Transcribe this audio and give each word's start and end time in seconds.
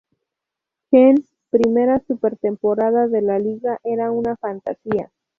Chen 0.89 1.25
primera 1.51 1.99
Súper 2.07 2.35
temporada 2.35 3.07
de 3.07 3.21
la 3.21 3.37
Liga 3.37 3.77
era 3.83 4.09
una 4.09 4.35
fantasía. 4.35 5.11